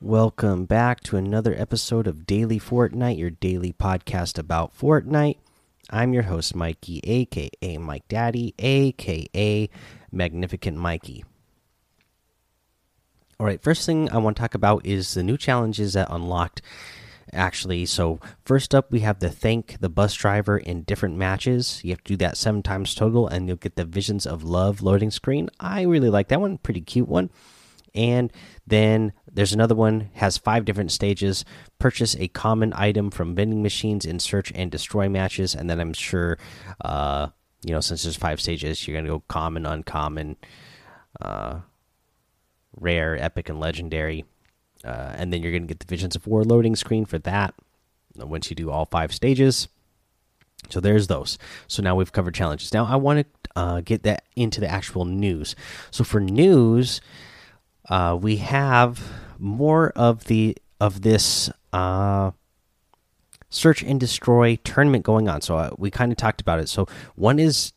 Welcome 0.00 0.66
back 0.66 1.00
to 1.00 1.16
another 1.16 1.56
episode 1.58 2.06
of 2.06 2.24
Daily 2.24 2.60
Fortnite, 2.60 3.18
your 3.18 3.30
daily 3.30 3.72
podcast 3.72 4.38
about 4.38 4.78
Fortnite. 4.78 5.38
I'm 5.90 6.14
your 6.14 6.22
host, 6.22 6.54
Mikey, 6.54 7.00
aka 7.02 7.78
Mike 7.78 8.06
Daddy, 8.06 8.54
aka 8.60 9.68
Magnificent 10.12 10.76
Mikey. 10.76 11.24
All 13.40 13.46
right, 13.46 13.60
first 13.60 13.86
thing 13.86 14.08
I 14.12 14.18
want 14.18 14.36
to 14.36 14.40
talk 14.40 14.54
about 14.54 14.86
is 14.86 15.14
the 15.14 15.24
new 15.24 15.36
challenges 15.36 15.94
that 15.94 16.06
unlocked. 16.12 16.62
Actually, 17.32 17.84
so 17.84 18.20
first 18.44 18.76
up, 18.76 18.92
we 18.92 19.00
have 19.00 19.18
the 19.18 19.30
thank 19.30 19.80
the 19.80 19.88
bus 19.88 20.14
driver 20.14 20.58
in 20.58 20.82
different 20.82 21.16
matches. 21.16 21.80
You 21.82 21.90
have 21.90 22.04
to 22.04 22.12
do 22.12 22.16
that 22.18 22.36
seven 22.36 22.62
times 22.62 22.94
total, 22.94 23.26
and 23.26 23.48
you'll 23.48 23.56
get 23.56 23.74
the 23.74 23.84
Visions 23.84 24.26
of 24.26 24.44
Love 24.44 24.80
loading 24.80 25.10
screen. 25.10 25.50
I 25.58 25.82
really 25.82 26.08
like 26.08 26.28
that 26.28 26.40
one, 26.40 26.58
pretty 26.58 26.82
cute 26.82 27.08
one. 27.08 27.30
And 27.94 28.32
then 28.64 29.12
there's 29.38 29.52
another 29.52 29.76
one 29.76 30.10
has 30.14 30.36
five 30.36 30.64
different 30.64 30.90
stages. 30.90 31.44
Purchase 31.78 32.16
a 32.16 32.26
common 32.26 32.72
item 32.74 33.08
from 33.08 33.36
vending 33.36 33.62
machines 33.62 34.04
in 34.04 34.18
search 34.18 34.50
and 34.52 34.68
destroy 34.68 35.08
matches, 35.08 35.54
and 35.54 35.70
then 35.70 35.78
I'm 35.78 35.92
sure, 35.92 36.38
uh, 36.80 37.28
you 37.62 37.72
know, 37.72 37.78
since 37.78 38.02
there's 38.02 38.16
five 38.16 38.40
stages, 38.40 38.88
you're 38.88 38.96
gonna 38.96 39.06
go 39.08 39.22
common, 39.28 39.64
uncommon, 39.64 40.38
uh, 41.20 41.60
rare, 42.80 43.16
epic, 43.16 43.48
and 43.48 43.60
legendary, 43.60 44.24
uh, 44.84 45.14
and 45.14 45.32
then 45.32 45.40
you're 45.40 45.52
gonna 45.52 45.66
get 45.66 45.78
the 45.78 45.86
Visions 45.86 46.16
of 46.16 46.26
War 46.26 46.42
loading 46.42 46.74
screen 46.74 47.04
for 47.04 47.20
that 47.20 47.54
once 48.16 48.50
you 48.50 48.56
do 48.56 48.72
all 48.72 48.86
five 48.86 49.14
stages. 49.14 49.68
So 50.68 50.80
there's 50.80 51.06
those. 51.06 51.38
So 51.68 51.80
now 51.80 51.94
we've 51.94 52.10
covered 52.10 52.34
challenges. 52.34 52.74
Now 52.74 52.86
I 52.86 52.96
want 52.96 53.20
to 53.20 53.50
uh, 53.54 53.80
get 53.82 54.02
that 54.02 54.24
into 54.34 54.60
the 54.60 54.68
actual 54.68 55.04
news. 55.04 55.54
So 55.92 56.02
for 56.02 56.18
news, 56.18 57.00
uh, 57.88 58.18
we 58.20 58.38
have 58.38 59.00
more 59.38 59.90
of 59.90 60.24
the 60.24 60.56
of 60.80 61.02
this 61.02 61.50
uh, 61.72 62.30
search 63.50 63.82
and 63.82 63.98
destroy 63.98 64.56
tournament 64.56 65.04
going 65.04 65.28
on. 65.28 65.40
So 65.40 65.56
uh, 65.56 65.70
we 65.76 65.90
kind 65.90 66.12
of 66.12 66.18
talked 66.18 66.40
about 66.40 66.60
it. 66.60 66.68
So 66.68 66.86
one 67.16 67.38
is 67.38 67.72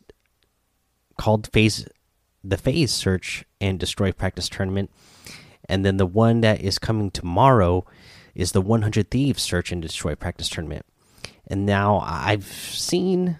called 1.18 1.48
FaZe 1.52 1.86
the 2.44 2.56
FaZe 2.56 2.92
search 2.92 3.44
and 3.60 3.78
destroy 3.78 4.10
practice 4.10 4.48
tournament, 4.48 4.90
and 5.68 5.84
then 5.84 5.96
the 5.96 6.06
one 6.06 6.40
that 6.40 6.60
is 6.60 6.78
coming 6.78 7.10
tomorrow 7.10 7.84
is 8.34 8.52
the 8.52 8.60
100 8.60 9.10
thieves 9.10 9.42
search 9.42 9.70
and 9.70 9.80
destroy 9.80 10.14
practice 10.14 10.48
tournament. 10.48 10.84
And 11.46 11.66
now 11.66 12.00
I've 12.04 12.46
seen 12.46 13.38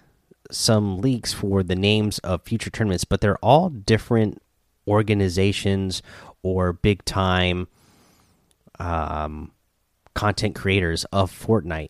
some 0.51 1.01
leaks 1.01 1.33
for 1.33 1.63
the 1.63 1.75
names 1.75 2.19
of 2.19 2.43
future 2.43 2.69
tournaments, 2.69 3.05
but 3.05 3.21
they're 3.21 3.37
all 3.37 3.69
different 3.69 4.41
organizations 4.87 6.01
or 6.43 6.73
big 6.73 7.03
time 7.05 7.67
um, 8.79 9.51
content 10.13 10.55
creators 10.55 11.05
of 11.05 11.31
Fortnite. 11.31 11.89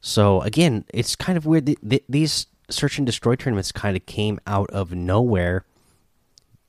So 0.00 0.40
again, 0.42 0.84
it's 0.92 1.16
kind 1.16 1.36
of 1.36 1.46
weird. 1.46 1.74
these 2.08 2.46
search 2.70 2.98
and 2.98 3.06
destroy 3.06 3.34
tournaments 3.34 3.72
kind 3.72 3.96
of 3.96 4.06
came 4.06 4.38
out 4.46 4.70
of 4.70 4.92
nowhere. 4.92 5.64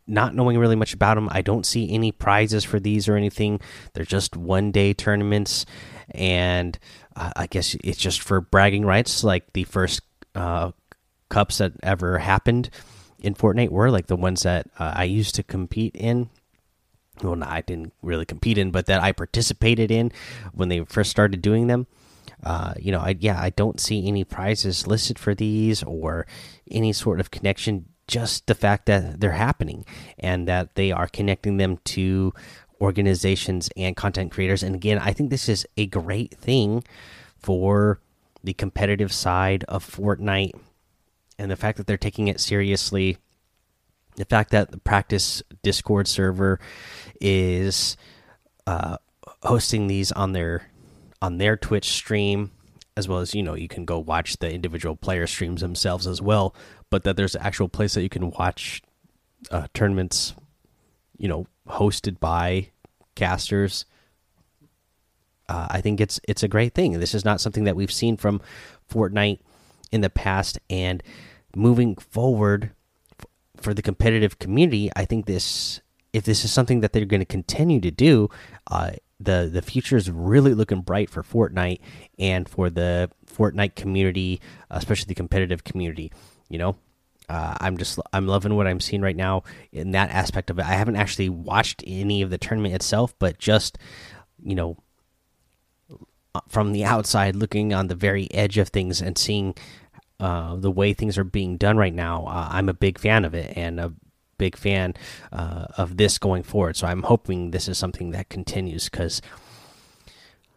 Not 0.07 0.33
knowing 0.33 0.57
really 0.57 0.75
much 0.75 0.93
about 0.93 1.15
them, 1.15 1.29
I 1.31 1.43
don't 1.43 1.67
see 1.67 1.91
any 1.91 2.11
prizes 2.11 2.63
for 2.63 2.79
these 2.79 3.07
or 3.07 3.15
anything. 3.15 3.59
They're 3.93 4.05
just 4.05 4.35
one 4.35 4.71
day 4.71 4.91
tournaments, 4.93 5.67
and 6.09 6.79
uh, 7.15 7.31
I 7.35 7.45
guess 7.45 7.75
it's 7.83 7.99
just 7.99 8.21
for 8.21 8.41
bragging 8.41 8.85
rights, 8.85 9.23
like 9.23 9.53
the 9.53 9.65
first 9.65 10.01
uh, 10.33 10.71
cups 11.29 11.59
that 11.59 11.73
ever 11.83 12.17
happened 12.17 12.71
in 13.19 13.35
Fortnite 13.35 13.69
were, 13.69 13.91
like 13.91 14.07
the 14.07 14.15
ones 14.15 14.41
that 14.43 14.65
uh, 14.79 14.93
I 14.95 15.03
used 15.03 15.35
to 15.35 15.43
compete 15.43 15.95
in 15.95 16.31
well, 17.23 17.35
no, 17.35 17.45
I 17.45 17.61
didn't 17.61 17.93
really 18.01 18.25
compete 18.25 18.57
in, 18.57 18.71
but 18.71 18.85
that 18.87 19.01
I 19.01 19.11
participated 19.11 19.91
in 19.91 20.11
when 20.53 20.69
they 20.69 20.83
first 20.85 21.11
started 21.11 21.41
doing 21.41 21.67
them. 21.67 21.87
Uh, 22.43 22.73
you 22.79 22.91
know, 22.91 22.99
I 22.99 23.15
yeah, 23.19 23.39
I 23.39 23.49
don't 23.49 23.79
see 23.79 24.07
any 24.07 24.23
prizes 24.23 24.87
listed 24.87 25.19
for 25.19 25.35
these 25.35 25.83
or 25.83 26.25
any 26.69 26.93
sort 26.93 27.19
of 27.19 27.31
connection. 27.31 27.85
Just 28.07 28.47
the 28.47 28.55
fact 28.55 28.87
that 28.87 29.19
they're 29.19 29.31
happening 29.33 29.85
and 30.17 30.47
that 30.47 30.75
they 30.75 30.91
are 30.91 31.07
connecting 31.07 31.57
them 31.57 31.77
to 31.85 32.33
organizations 32.81 33.69
and 33.75 33.95
content 33.95 34.31
creators. 34.31 34.63
And 34.63 34.73
again, 34.73 34.97
I 34.97 35.13
think 35.13 35.29
this 35.29 35.49
is 35.49 35.67
a 35.77 35.85
great 35.85 36.33
thing 36.35 36.83
for 37.37 37.99
the 38.43 38.53
competitive 38.53 39.11
side 39.13 39.63
of 39.65 39.85
Fortnite 39.85 40.53
and 41.37 41.51
the 41.51 41.55
fact 41.55 41.77
that 41.77 41.87
they're 41.87 41.97
taking 41.97 42.27
it 42.27 42.39
seriously 42.39 43.17
the 44.19 44.25
fact 44.25 44.51
that 44.51 44.71
the 44.71 44.77
practice 44.77 45.41
Discord 45.63 46.05
server 46.05 46.59
is 47.21 47.95
uh, 48.67 48.97
hosting 49.43 49.87
these 49.87 50.11
on 50.11 50.33
their 50.33 50.69
on 51.21 51.37
their 51.37 51.55
Twitch 51.55 51.89
stream, 51.89 52.51
as 52.97 53.07
well 53.07 53.19
as 53.19 53.33
you 53.33 53.41
know 53.41 53.55
you 53.55 53.69
can 53.69 53.85
go 53.85 53.97
watch 53.97 54.37
the 54.37 54.51
individual 54.51 54.97
player 54.97 55.25
streams 55.25 55.61
themselves 55.61 56.05
as 56.05 56.21
well. 56.21 56.53
But 56.89 57.05
that 57.05 57.15
there's 57.15 57.35
an 57.35 57.43
actual 57.43 57.69
place 57.69 57.93
that 57.93 58.03
you 58.03 58.09
can 58.09 58.31
watch 58.31 58.81
uh, 59.51 59.67
tournaments, 59.73 60.33
you 61.17 61.29
know, 61.29 61.47
hosted 61.69 62.19
by 62.19 62.71
casters. 63.15 63.85
Uh, 65.47 65.67
I 65.69 65.79
think 65.79 66.01
it's 66.01 66.19
it's 66.27 66.43
a 66.43 66.49
great 66.49 66.75
thing. 66.75 66.99
This 66.99 67.15
is 67.15 67.23
not 67.23 67.39
something 67.39 67.63
that 67.63 67.77
we've 67.77 67.91
seen 67.91 68.17
from 68.17 68.41
Fortnite 68.91 69.39
in 69.93 70.01
the 70.01 70.09
past, 70.09 70.59
and 70.69 71.01
moving 71.55 71.95
forward 71.95 72.71
for 73.61 73.73
the 73.73 73.81
competitive 73.81 74.39
community, 74.39 74.91
I 74.95 75.05
think 75.05 75.25
this 75.25 75.81
if 76.11 76.23
this 76.23 76.43
is 76.43 76.51
something 76.51 76.79
that 76.79 76.91
they're 76.91 77.05
going 77.05 77.21
to 77.21 77.25
continue 77.25 77.79
to 77.81 77.91
do, 77.91 78.29
uh, 78.71 78.91
the 79.19 79.49
the 79.51 79.61
future 79.61 79.97
is 79.97 80.09
really 80.09 80.53
looking 80.53 80.81
bright 80.81 81.09
for 81.09 81.23
Fortnite 81.23 81.79
and 82.17 82.47
for 82.47 82.69
the 82.69 83.11
Fortnite 83.25 83.75
community, 83.75 84.41
especially 84.69 85.07
the 85.07 85.15
competitive 85.15 85.63
community. 85.63 86.11
You 86.49 86.57
know, 86.59 86.75
uh, 87.27 87.55
I'm 87.59 87.77
just 87.77 87.99
I'm 88.13 88.27
loving 88.27 88.55
what 88.55 88.67
I'm 88.67 88.79
seeing 88.79 89.01
right 89.01 89.15
now 89.15 89.43
in 89.71 89.91
that 89.91 90.09
aspect 90.09 90.49
of 90.49 90.59
it. 90.59 90.65
I 90.65 90.73
haven't 90.73 90.95
actually 90.95 91.29
watched 91.29 91.83
any 91.85 92.21
of 92.21 92.29
the 92.29 92.37
tournament 92.37 92.73
itself, 92.73 93.13
but 93.19 93.37
just 93.37 93.77
you 94.41 94.55
know 94.55 94.77
from 96.47 96.71
the 96.71 96.85
outside 96.85 97.35
looking 97.35 97.73
on 97.73 97.87
the 97.87 97.95
very 97.95 98.31
edge 98.33 98.57
of 98.57 98.69
things 98.69 99.01
and 99.01 99.17
seeing 99.17 99.55
uh, 100.19 100.55
the 100.55 100.71
way 100.71 100.93
things 100.93 101.17
are 101.17 101.23
being 101.23 101.57
done 101.57 101.77
right 101.77 101.93
now, 101.93 102.25
uh, 102.25 102.49
I'm 102.51 102.69
a 102.69 102.73
big 102.73 102.99
fan 102.99 103.25
of 103.25 103.33
it 103.33 103.55
and 103.55 103.79
a 103.79 103.93
big 104.37 104.55
fan 104.57 104.95
uh, 105.31 105.67
of 105.77 105.97
this 105.97 106.17
going 106.17 106.43
forward. 106.43 106.75
So 106.75 106.87
I'm 106.87 107.03
hoping 107.03 107.51
this 107.51 107.67
is 107.67 107.77
something 107.77 108.11
that 108.11 108.29
continues 108.29 108.89
because 108.89 109.21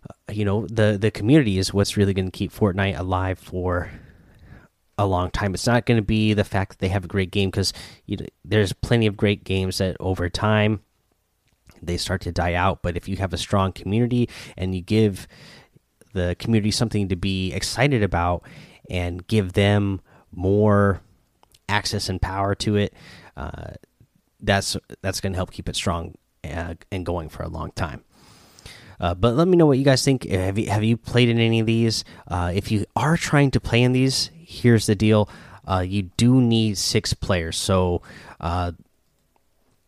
uh, 0.08 0.32
you 0.32 0.44
know 0.44 0.66
the 0.66 0.96
the 0.98 1.10
community 1.10 1.58
is 1.58 1.74
what's 1.74 1.96
really 1.96 2.14
going 2.14 2.30
to 2.30 2.36
keep 2.36 2.52
Fortnite 2.52 2.98
alive 2.98 3.38
for 3.38 3.90
a 4.98 5.06
long 5.06 5.30
time. 5.30 5.54
It's 5.54 5.66
not 5.66 5.86
going 5.86 5.98
to 5.98 6.06
be 6.06 6.32
the 6.32 6.44
fact 6.44 6.72
that 6.72 6.78
they 6.78 6.88
have 6.88 7.04
a 7.04 7.08
great 7.08 7.30
game 7.30 7.50
because 7.50 7.72
you 8.06 8.16
know, 8.16 8.26
there's 8.44 8.72
plenty 8.72 9.06
of 9.06 9.16
great 9.16 9.44
games 9.44 9.78
that 9.78 9.96
over 10.00 10.28
time 10.28 10.80
they 11.80 11.96
start 11.96 12.20
to 12.22 12.32
die 12.32 12.54
out. 12.54 12.82
But 12.82 12.96
if 12.96 13.08
you 13.08 13.16
have 13.16 13.32
a 13.32 13.38
strong 13.38 13.72
community 13.72 14.28
and 14.56 14.74
you 14.74 14.80
give 14.80 15.26
the 16.12 16.36
community 16.38 16.70
something 16.70 17.08
to 17.08 17.16
be 17.16 17.52
excited 17.52 18.02
about 18.02 18.44
and 18.90 19.26
give 19.26 19.52
them 19.52 20.00
more 20.30 21.00
access 21.68 22.08
and 22.08 22.20
power 22.20 22.54
to 22.54 22.76
it, 22.76 22.94
uh, 23.36 23.72
that's 24.40 24.76
that's 25.00 25.20
going 25.20 25.32
to 25.32 25.36
help 25.36 25.52
keep 25.52 25.68
it 25.68 25.76
strong 25.76 26.14
uh, 26.44 26.74
and 26.90 27.06
going 27.06 27.28
for 27.28 27.42
a 27.42 27.48
long 27.48 27.72
time. 27.72 28.04
Uh, 29.00 29.14
but 29.14 29.34
let 29.34 29.48
me 29.48 29.56
know 29.56 29.66
what 29.66 29.78
you 29.78 29.84
guys 29.84 30.04
think. 30.04 30.28
Have 30.28 30.58
you 30.58 30.70
have 30.70 30.84
you 30.84 30.96
played 30.96 31.28
in 31.28 31.38
any 31.38 31.60
of 31.60 31.66
these? 31.66 32.04
Uh, 32.28 32.52
if 32.54 32.70
you 32.70 32.84
are 32.94 33.16
trying 33.16 33.50
to 33.50 33.60
play 33.60 33.82
in 33.82 33.92
these, 33.92 34.30
here's 34.34 34.86
the 34.86 34.94
deal: 34.94 35.28
uh, 35.66 35.80
you 35.80 36.02
do 36.16 36.40
need 36.40 36.78
six 36.78 37.12
players. 37.12 37.56
So 37.56 38.02
uh, 38.40 38.72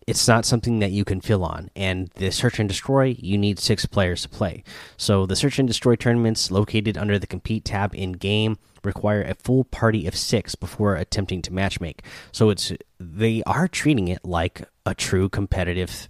it's 0.07 0.29
not 0.29 0.45
something 0.45 0.79
that 0.81 0.93
you 0.93 1.05
can 1.05 1.21
fill 1.21 1.45
on. 1.45 1.71
And 1.75 2.11
the 2.17 2.31
search 2.31 2.59
and 2.59 2.69
destroy, 2.69 3.17
you 3.19 3.39
need 3.39 3.59
six 3.59 3.87
players 3.87 4.23
to 4.23 4.29
play. 4.29 4.65
So 4.97 5.27
the 5.27 5.37
search 5.37 5.59
and 5.59 5.69
destroy 5.69 5.97
tournaments 5.97 6.51
located 6.51 6.99
under 6.99 7.19
the 7.19 7.27
compete 7.27 7.65
tab 7.65 7.95
in 7.95 8.13
game 8.13 8.59
require 8.83 9.23
a 9.23 9.35
full 9.35 9.65
party 9.65 10.07
of 10.07 10.15
six 10.15 10.55
before 10.55 10.95
attempting 10.97 11.43
to 11.43 11.51
matchmake. 11.51 12.01
So 12.33 12.51
it's 12.51 12.73
they 13.01 13.43
are 13.45 13.67
treating 13.67 14.09
it 14.09 14.25
like 14.25 14.63
a 14.85 14.95
true 14.95 15.29
competitive 15.29 16.09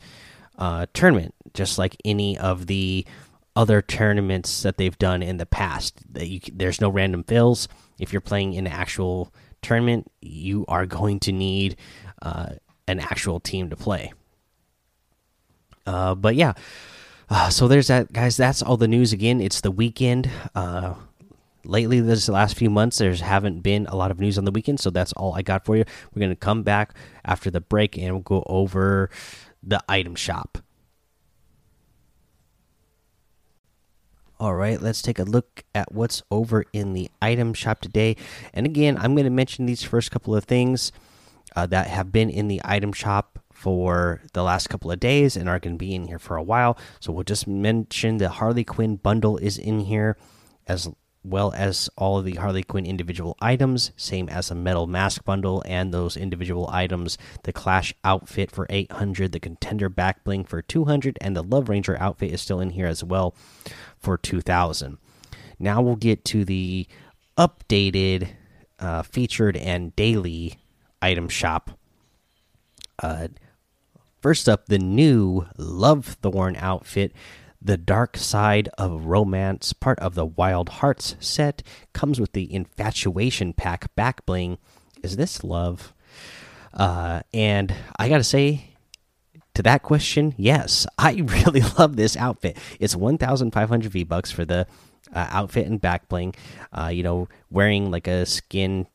uh, 0.58 0.87
tournament, 0.93 1.35
just 1.52 1.79
like 1.79 1.96
any 2.05 2.37
of 2.38 2.67
the 2.67 3.06
other 3.56 3.81
tournaments 3.81 4.62
that 4.62 4.76
they've 4.76 4.99
done 4.99 5.23
in 5.23 5.37
the 5.37 5.46
past. 5.46 6.00
That 6.12 6.29
you, 6.29 6.41
there's 6.52 6.81
no 6.81 6.88
random 6.88 7.23
fills. 7.25 7.69
If 7.99 8.12
you're 8.12 8.20
playing 8.20 8.55
in 8.55 8.67
an 8.67 8.73
actual 8.73 9.32
tournament, 9.62 10.11
you 10.20 10.64
are 10.67 10.87
going 10.87 11.20
to 11.20 11.32
need 11.32 11.76
uh, 12.23 12.55
an 12.86 13.00
actual 13.00 13.40
team 13.40 13.70
to 13.70 13.76
play. 13.76 14.12
Uh, 15.86 16.14
but 16.14 16.34
yeah, 16.34 16.54
uh, 17.28 17.50
so 17.50 17.69
there's 17.69 17.88
that, 17.88 18.12
guys. 18.12 18.36
That's 18.36 18.62
all 18.62 18.76
the 18.76 18.88
news. 18.88 19.12
Again, 19.12 19.40
it's 19.40 19.60
the 19.60 19.70
weekend. 19.70 20.31
Uh, 20.54 20.94
lately, 21.64 22.00
this 22.00 22.28
last 22.28 22.56
few 22.56 22.70
months, 22.70 22.98
there's 22.98 23.20
haven't 23.20 23.60
been 23.60 23.86
a 23.86 23.96
lot 23.96 24.10
of 24.10 24.20
news 24.20 24.38
on 24.38 24.44
the 24.44 24.50
weekend, 24.50 24.81
so 24.81 24.90
that's 24.90 25.12
all 25.14 25.34
I 25.34 25.42
got 25.42 25.64
for 25.64 25.76
you. 25.76 25.84
We're 26.14 26.20
gonna 26.20 26.36
come 26.36 26.62
back 26.62 26.94
after 27.25 27.50
the 27.50 27.60
break 27.60 27.98
and 27.98 28.12
we'll 28.12 28.22
go 28.22 28.42
over 28.46 29.10
the 29.62 29.82
item 29.88 30.14
shop. 30.14 30.58
All 34.40 34.54
right, 34.54 34.81
let's 34.81 35.00
take 35.00 35.19
a 35.19 35.25
look 35.25 35.64
at 35.75 35.92
what's 35.92 36.22
over 36.31 36.64
in 36.72 36.92
the 36.92 37.08
item 37.22 37.54
shop 37.54 37.81
today. 37.81 38.16
And 38.52 38.66
again, 38.66 38.98
I'm 38.98 39.14
going 39.14 39.25
to 39.25 39.31
mention 39.31 39.64
these 39.64 39.84
first 39.84 40.10
couple 40.10 40.34
of 40.34 40.44
things 40.44 40.90
uh, 41.55 41.67
that 41.67 41.89
have 41.89 42.12
been 42.12 42.31
in 42.31 42.49
the 42.49 42.61
item 42.65 42.93
shop 42.93 43.39
for 43.53 44.21
the 44.33 44.43
last 44.43 44.69
couple 44.69 44.91
of 44.91 45.01
days 45.01 45.37
and 45.37 45.49
are 45.49 45.59
going 45.59 45.75
to 45.75 45.79
be 45.79 45.95
in 45.95 46.06
here 46.06 46.19
for 46.19 46.37
a 46.37 46.43
while. 46.43 46.77
So 47.01 47.12
we'll 47.12 47.25
just 47.25 47.47
mention 47.47 48.19
the 48.19 48.29
Harley 48.29 48.65
Quinn 48.65 48.97
bundle 48.97 49.39
is 49.39 49.56
in 49.56 49.81
here 49.81 50.17
as 50.67 50.89
well 51.25 51.53
as 51.56 51.89
all 51.97 52.19
of 52.19 52.25
the 52.25 52.35
Harley 52.35 52.62
Quinn 52.62 52.85
individual 52.85 53.37
items, 53.41 53.93
same 53.97 54.29
as 54.29 54.49
the 54.49 54.55
metal 54.55 54.87
mask 54.87 55.25
bundle 55.25 55.62
and 55.67 55.93
those 55.93 56.17
individual 56.17 56.69
items. 56.71 57.17
The 57.45 57.53
Clash 57.53 57.95
outfit 58.05 58.51
for 58.51 58.67
800, 58.69 59.33
the 59.33 59.41
Contender 59.41 59.89
back 59.89 60.23
bling 60.23 60.45
for 60.45 60.61
200, 60.61 61.17
and 61.21 61.35
the 61.35 61.43
Love 61.43 61.69
Ranger 61.69 61.97
outfit 61.99 62.33
is 62.33 62.43
still 62.43 62.61
in 62.61 62.71
here 62.71 62.87
as 62.87 63.03
well 63.03 63.35
for 63.99 64.19
2000. 64.19 64.99
Now 65.59 65.81
we'll 65.81 65.97
get 65.97 66.25
to 66.27 66.45
the 66.45 66.87
updated, 67.39 68.29
uh, 68.79 69.03
featured, 69.03 69.56
and 69.56 69.97
daily 69.97 70.59
item 71.05 71.29
shop. 71.29 71.79
Uh, 73.03 73.29
first 74.21 74.49
up, 74.49 74.67
the 74.67 74.79
new 74.79 75.47
Love 75.59 76.06
Thorn 76.23 76.56
outfit 76.56 77.12
the 77.65 77.77
Dark 77.79 78.19
Side 78.19 78.69
of 78.77 79.06
Romance, 79.06 79.73
part 79.73 79.99
of 80.01 80.15
the 80.15 80.27
Wild 80.27 80.69
Hearts 80.69 81.17
set, 81.19 81.62
comes 81.95 82.21
with 82.21 82.33
the 82.33 82.53
Infatuation 82.53 83.55
Pack 83.55 83.95
back 83.95 84.27
bling. 84.27 84.59
Is 85.03 85.17
this 85.17 85.43
love? 85.43 85.95
Uh, 86.75 87.23
and 87.33 87.75
I 87.99 88.11
gotta 88.11 88.25
say, 88.25 88.75
to 89.55 89.62
that 89.62 89.83
question, 89.83 90.35
yes, 90.37 90.87
I 90.99 91.12
really 91.47 91.62
love 91.79 91.97
this 91.97 92.19
outfit. 92.19 92.59
It's 92.79 92.95
1,500 92.95 93.91
V 93.91 94.05
bucks 94.05 94.31
for 94.31 94.45
the 94.45 94.67
uh, 95.15 95.27
outfit 95.31 95.67
and 95.67 95.81
back 95.81 96.09
bling. 96.09 96.35
Uh, 96.71 96.89
you 96.89 97.03
know, 97.03 97.29
wearing 97.51 97.91
like 97.91 98.06
a 98.06 98.27
skin 98.27 98.87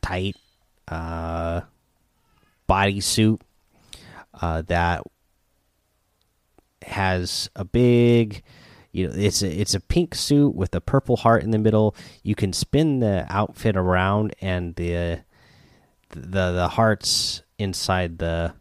tight 0.00 0.36
uh, 0.88 1.62
bodysuit 2.68 3.40
uh, 4.40 4.62
that 4.62 5.02
has 6.82 7.50
a 7.56 7.64
big 7.64 8.42
you 8.92 9.08
know 9.08 9.14
it's 9.14 9.42
a, 9.42 9.60
it's 9.60 9.74
a 9.74 9.80
pink 9.80 10.14
suit 10.14 10.54
with 10.54 10.74
a 10.74 10.80
purple 10.80 11.16
heart 11.16 11.42
in 11.42 11.50
the 11.50 11.58
middle. 11.58 11.94
You 12.22 12.34
can 12.34 12.52
spin 12.52 13.00
the 13.00 13.26
outfit 13.28 13.76
around 13.76 14.34
and 14.40 14.74
the 14.76 15.22
the 16.10 16.52
the 16.52 16.68
hearts 16.68 17.42
inside 17.58 18.18
the 18.18 18.54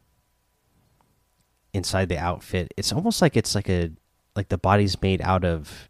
inside 1.74 2.10
the 2.10 2.18
outfit. 2.18 2.74
It's 2.76 2.92
almost 2.92 3.22
like 3.22 3.38
it's 3.38 3.56
like 3.56 3.70
a 3.70 3.92
like 4.36 4.50
the 4.50 4.58
body's 4.58 5.02
made 5.02 5.22
out 5.22 5.46
of 5.46 5.88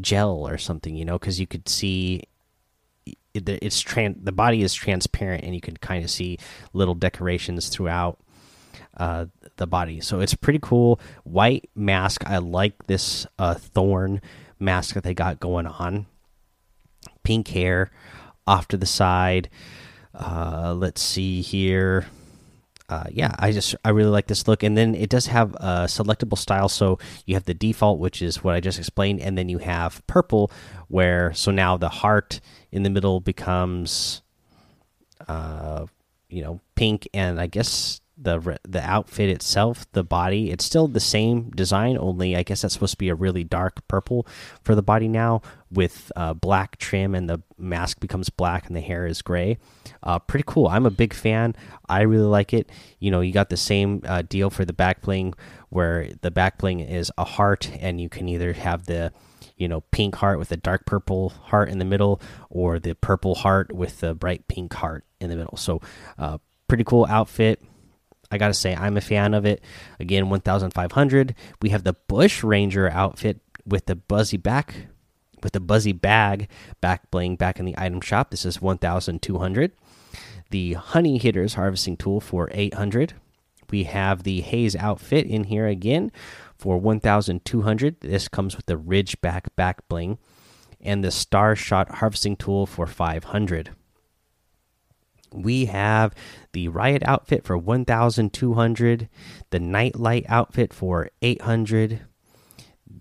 gel 0.00 0.46
or 0.46 0.56
something 0.56 0.94
you 0.94 1.04
know 1.04 1.18
because 1.18 1.40
you 1.40 1.48
could 1.48 1.68
see 1.68 2.22
it, 3.34 3.48
it's 3.48 3.82
tran 3.82 4.16
the 4.24 4.32
body 4.32 4.62
is 4.62 4.74
transparent 4.74 5.44
and 5.44 5.54
you 5.54 5.60
can 5.60 5.76
kind 5.76 6.04
of 6.04 6.10
see 6.10 6.38
little 6.72 6.94
decorations 6.94 7.68
throughout 7.68 8.18
uh, 8.96 9.26
the 9.56 9.66
body. 9.66 10.00
So 10.00 10.20
it's 10.20 10.34
pretty 10.34 10.58
cool. 10.60 11.00
White 11.24 11.70
mask. 11.74 12.24
I 12.26 12.38
like 12.38 12.86
this 12.86 13.26
uh, 13.38 13.54
thorn 13.54 14.20
mask 14.58 14.94
that 14.94 15.04
they 15.04 15.14
got 15.14 15.40
going 15.40 15.66
on. 15.66 16.06
Pink 17.22 17.48
hair 17.48 17.90
off 18.46 18.68
to 18.68 18.76
the 18.76 18.86
side. 18.86 19.48
Uh, 20.14 20.74
let's 20.76 21.00
see 21.00 21.40
here. 21.40 22.06
Uh, 22.90 23.04
yeah, 23.12 23.32
I 23.38 23.52
just 23.52 23.76
I 23.84 23.90
really 23.90 24.10
like 24.10 24.26
this 24.26 24.48
look, 24.48 24.64
and 24.64 24.76
then 24.76 24.96
it 24.96 25.08
does 25.10 25.26
have 25.26 25.54
a 25.54 25.86
selectable 25.86 26.36
style. 26.36 26.68
So 26.68 26.98
you 27.24 27.34
have 27.34 27.44
the 27.44 27.54
default, 27.54 28.00
which 28.00 28.20
is 28.20 28.42
what 28.42 28.56
I 28.56 28.60
just 28.60 28.80
explained, 28.80 29.20
and 29.20 29.38
then 29.38 29.48
you 29.48 29.58
have 29.58 30.04
purple, 30.08 30.50
where 30.88 31.32
so 31.32 31.52
now 31.52 31.76
the 31.76 31.88
heart 31.88 32.40
in 32.72 32.82
the 32.82 32.90
middle 32.90 33.20
becomes, 33.20 34.22
uh, 35.28 35.86
you 36.28 36.42
know, 36.42 36.60
pink, 36.74 37.06
and 37.14 37.40
I 37.40 37.46
guess 37.46 38.00
the 38.20 38.58
the 38.68 38.82
outfit 38.82 39.30
itself, 39.30 39.90
the 39.92 40.04
body, 40.04 40.50
it's 40.50 40.64
still 40.64 40.86
the 40.86 41.00
same 41.00 41.50
design. 41.50 41.96
Only 41.96 42.36
I 42.36 42.42
guess 42.42 42.62
that's 42.62 42.74
supposed 42.74 42.92
to 42.92 42.98
be 42.98 43.08
a 43.08 43.14
really 43.14 43.44
dark 43.44 43.86
purple 43.88 44.26
for 44.62 44.74
the 44.74 44.82
body 44.82 45.08
now, 45.08 45.40
with 45.70 46.12
uh, 46.16 46.34
black 46.34 46.76
trim, 46.76 47.14
and 47.14 47.28
the 47.28 47.40
mask 47.56 47.98
becomes 48.00 48.28
black 48.28 48.66
and 48.66 48.76
the 48.76 48.80
hair 48.80 49.06
is 49.06 49.22
gray. 49.22 49.58
Uh, 50.02 50.18
pretty 50.18 50.44
cool. 50.46 50.68
I'm 50.68 50.86
a 50.86 50.90
big 50.90 51.14
fan. 51.14 51.56
I 51.88 52.02
really 52.02 52.26
like 52.26 52.52
it. 52.52 52.70
You 52.98 53.10
know, 53.10 53.20
you 53.20 53.32
got 53.32 53.48
the 53.48 53.56
same 53.56 54.02
uh, 54.04 54.22
deal 54.22 54.50
for 54.50 54.64
the 54.64 54.72
back 54.74 55.00
bling, 55.00 55.34
where 55.70 56.10
the 56.20 56.30
back 56.30 56.58
bling 56.58 56.80
is 56.80 57.10
a 57.16 57.24
heart, 57.24 57.70
and 57.80 58.00
you 58.00 58.08
can 58.08 58.28
either 58.28 58.52
have 58.52 58.84
the 58.84 59.12
you 59.56 59.68
know 59.68 59.80
pink 59.92 60.16
heart 60.16 60.38
with 60.38 60.52
a 60.52 60.56
dark 60.56 60.84
purple 60.84 61.30
heart 61.30 61.70
in 61.70 61.78
the 61.78 61.84
middle, 61.86 62.20
or 62.50 62.78
the 62.78 62.94
purple 62.94 63.34
heart 63.34 63.72
with 63.72 64.00
the 64.00 64.14
bright 64.14 64.46
pink 64.46 64.74
heart 64.74 65.06
in 65.20 65.30
the 65.30 65.36
middle. 65.36 65.56
So, 65.56 65.80
uh, 66.18 66.38
pretty 66.68 66.84
cool 66.84 67.06
outfit 67.08 67.62
I 68.30 68.38
gotta 68.38 68.54
say, 68.54 68.74
I'm 68.74 68.96
a 68.96 69.00
fan 69.00 69.34
of 69.34 69.44
it. 69.44 69.62
Again, 69.98 70.28
1,500. 70.28 71.34
We 71.60 71.70
have 71.70 71.84
the 71.84 71.94
Bush 72.06 72.42
Ranger 72.42 72.88
outfit 72.88 73.40
with 73.66 73.86
the 73.86 73.96
buzzy 73.96 74.36
back, 74.36 74.74
with 75.42 75.52
the 75.52 75.60
buzzy 75.60 75.92
bag 75.92 76.48
back 76.80 77.10
bling 77.10 77.36
back 77.36 77.58
in 77.58 77.66
the 77.66 77.74
item 77.76 78.00
shop. 78.00 78.30
This 78.30 78.44
is 78.44 78.60
1,200. 78.60 79.72
The 80.50 80.74
Honey 80.74 81.18
Hitters 81.18 81.54
harvesting 81.54 81.96
tool 81.96 82.20
for 82.20 82.48
800. 82.52 83.14
We 83.70 83.84
have 83.84 84.22
the 84.22 84.40
Haze 84.40 84.74
outfit 84.76 85.26
in 85.26 85.44
here 85.44 85.66
again 85.66 86.10
for 86.56 86.78
1,200. 86.78 88.00
This 88.00 88.28
comes 88.28 88.56
with 88.56 88.66
the 88.66 88.76
Ridge 88.76 89.20
back 89.20 89.54
back 89.54 89.88
bling, 89.88 90.18
and 90.80 91.04
the 91.04 91.10
Star 91.10 91.54
Shot 91.54 91.96
harvesting 91.96 92.36
tool 92.36 92.66
for 92.66 92.86
500 92.86 93.70
we 95.32 95.66
have 95.66 96.14
the 96.52 96.68
riot 96.68 97.02
outfit 97.04 97.44
for 97.44 97.56
1200 97.56 99.08
the 99.50 99.60
nightlight 99.60 100.24
outfit 100.28 100.72
for 100.72 101.10
800 101.22 102.00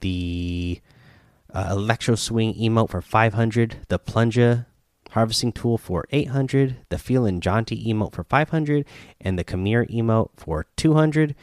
the 0.02 0.80
uh, 1.54 1.68
electro 1.72 2.16
swing 2.16 2.54
emote 2.56 2.90
for 2.90 3.02
500 3.02 3.78
the 3.88 4.00
plunger 4.00 4.68
harvesting 5.12 5.52
tool 5.52 5.78
for 5.78 6.06
800 6.12 6.78
the 6.90 7.00
feeling 7.00 7.40
jaunty 7.42 7.92
emote 7.92 8.14
for 8.14 8.24
500 8.24 8.86
and 9.20 9.40
the 9.40 9.44
Khmer 9.44 9.90
emote 9.90 10.30
for 10.36 10.68
200 10.78 11.36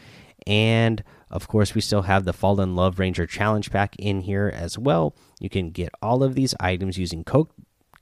and 0.46 1.02
of 1.30 1.48
course 1.48 1.74
we 1.74 1.80
still 1.80 2.02
have 2.02 2.24
the 2.24 2.32
fallen 2.32 2.76
love 2.76 2.98
ranger 2.98 3.26
challenge 3.26 3.70
pack 3.70 3.96
in 3.98 4.20
here 4.20 4.50
as 4.54 4.78
well. 4.78 5.14
You 5.40 5.50
can 5.50 5.70
get 5.70 5.90
all 6.00 6.22
of 6.22 6.34
these 6.34 6.54
items 6.60 6.98
using 6.98 7.24
code 7.24 7.48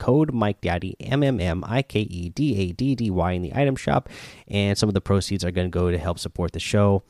code 0.05 0.35
Mike 0.35 0.61
Daddy 0.61 0.97
M 1.01 1.23
M 1.23 1.41
M 1.41 1.65
I 1.67 1.81
K 1.83 2.01
E 2.01 2.29
D 2.29 2.57
A 2.61 2.73
D 2.73 2.95
D 2.95 3.11
Y 3.11 3.33
in 3.33 3.43
the 3.43 3.55
item 3.55 3.77
shop, 3.77 4.09
and 4.49 4.77
some 4.77 4.89
of 4.91 4.95
the 4.95 5.01
proceeds 5.01 5.45
are 5.45 5.51
going 5.51 5.71
to 5.71 5.79
go 5.79 5.91
to 5.91 5.99
help 5.99 6.19
support 6.19 6.53
the 6.53 6.61
show. 6.61 7.03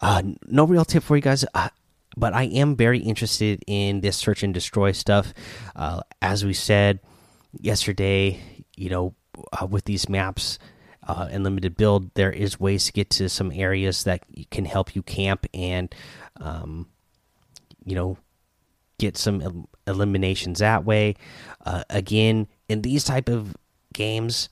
Uh, 0.00 0.22
no 0.46 0.64
real 0.64 0.84
tip 0.84 1.02
for 1.02 1.16
you 1.16 1.22
guys. 1.22 1.44
Uh, 1.54 1.68
but 2.16 2.32
I 2.32 2.44
am 2.44 2.76
very 2.76 2.98
interested 2.98 3.62
in 3.66 4.00
this 4.00 4.16
search 4.16 4.42
and 4.42 4.52
destroy 4.52 4.92
stuff. 4.92 5.34
Uh, 5.76 6.00
as 6.20 6.44
we 6.44 6.54
said 6.54 6.98
yesterday, 7.60 8.40
you 8.74 8.90
know, 8.90 9.14
uh, 9.52 9.66
with 9.66 9.84
these 9.84 10.08
maps 10.08 10.58
uh, 11.06 11.28
and 11.30 11.44
limited 11.44 11.76
build, 11.76 12.12
there 12.14 12.32
is 12.32 12.58
ways 12.58 12.86
to 12.86 12.92
get 12.92 13.10
to 13.10 13.28
some 13.28 13.52
areas 13.52 14.04
that 14.04 14.24
can 14.50 14.64
help 14.64 14.96
you 14.96 15.02
camp 15.02 15.46
and, 15.54 15.94
um, 16.40 16.88
you 17.84 17.94
know, 17.94 18.16
get 18.98 19.16
some 19.16 19.40
el 19.40 19.68
eliminations 19.86 20.58
that 20.58 20.84
way. 20.84 21.14
Uh, 21.64 21.84
again, 21.90 22.48
in 22.68 22.82
these 22.82 23.04
type 23.04 23.28
of 23.28 23.54
games, 23.92 24.48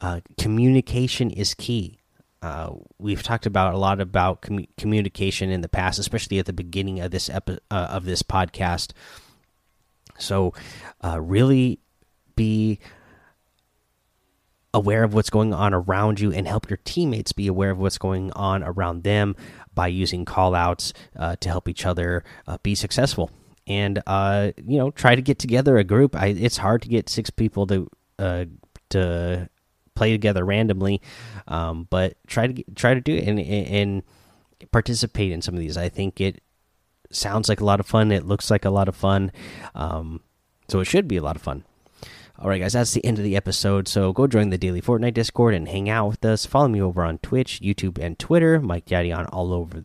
uh, 0.00 0.20
communication 0.38 1.30
is 1.30 1.54
key. 1.54 1.98
Uh, 2.42 2.74
we've 2.98 3.22
talked 3.22 3.46
about 3.46 3.74
a 3.74 3.78
lot 3.78 4.00
about 4.00 4.42
com 4.42 4.64
communication 4.76 5.50
in 5.50 5.60
the 5.62 5.68
past, 5.68 5.98
especially 5.98 6.38
at 6.38 6.46
the 6.46 6.52
beginning 6.52 7.00
of 7.00 7.10
this 7.10 7.30
epi 7.30 7.58
uh, 7.70 7.88
of 7.90 8.04
this 8.04 8.22
podcast. 8.22 8.92
So, 10.18 10.52
uh, 11.02 11.20
really 11.20 11.80
be 12.36 12.78
aware 14.72 15.04
of 15.04 15.14
what's 15.14 15.30
going 15.30 15.54
on 15.54 15.72
around 15.72 16.20
you 16.20 16.32
and 16.32 16.46
help 16.48 16.68
your 16.68 16.78
teammates 16.84 17.32
be 17.32 17.46
aware 17.46 17.70
of 17.70 17.78
what's 17.78 17.96
going 17.96 18.32
on 18.32 18.62
around 18.62 19.04
them 19.04 19.36
by 19.72 19.86
using 19.86 20.24
callouts 20.24 20.92
uh, 21.16 21.36
to 21.36 21.48
help 21.48 21.68
each 21.68 21.86
other 21.86 22.24
uh, 22.46 22.58
be 22.62 22.74
successful 22.74 23.30
and 23.66 24.02
uh, 24.06 24.52
you 24.56 24.78
know 24.78 24.90
try 24.90 25.14
to 25.14 25.22
get 25.22 25.38
together 25.38 25.76
a 25.78 25.84
group. 25.84 26.16
I, 26.16 26.28
it's 26.28 26.56
hard 26.56 26.82
to 26.82 26.88
get 26.88 27.08
six 27.08 27.30
people 27.30 27.66
to 27.68 27.90
uh, 28.18 28.44
to 28.90 29.48
play 29.94 30.12
together 30.12 30.44
randomly, 30.44 31.00
um, 31.48 31.86
but 31.90 32.16
try 32.26 32.46
to 32.46 32.64
try 32.74 32.94
to 32.94 33.00
do 33.00 33.14
it 33.14 33.26
and 33.26 33.40
and 33.40 34.02
participate 34.70 35.32
in 35.32 35.42
some 35.42 35.54
of 35.54 35.60
these. 35.60 35.76
I 35.76 35.88
think 35.88 36.20
it 36.20 36.42
sounds 37.10 37.48
like 37.48 37.60
a 37.60 37.64
lot 37.64 37.80
of 37.80 37.86
fun. 37.86 38.12
It 38.12 38.26
looks 38.26 38.50
like 38.50 38.64
a 38.64 38.70
lot 38.70 38.88
of 38.88 38.96
fun, 38.96 39.32
um, 39.74 40.20
so 40.68 40.80
it 40.80 40.86
should 40.86 41.08
be 41.08 41.16
a 41.16 41.22
lot 41.22 41.36
of 41.36 41.42
fun. 41.42 41.64
All 42.36 42.48
right, 42.48 42.60
guys, 42.60 42.72
that's 42.72 42.92
the 42.92 43.04
end 43.04 43.18
of 43.18 43.24
the 43.24 43.36
episode. 43.36 43.86
So 43.86 44.12
go 44.12 44.26
join 44.26 44.50
the 44.50 44.58
daily 44.58 44.82
Fortnite 44.82 45.14
Discord 45.14 45.54
and 45.54 45.68
hang 45.68 45.88
out 45.88 46.08
with 46.08 46.24
us. 46.24 46.44
Follow 46.44 46.66
me 46.66 46.82
over 46.82 47.04
on 47.04 47.18
Twitch, 47.18 47.60
YouTube, 47.62 47.96
and 47.96 48.18
Twitter. 48.18 48.60
Mike 48.60 48.86
Daddy 48.86 49.12
on 49.12 49.26
all 49.26 49.52
over 49.52 49.84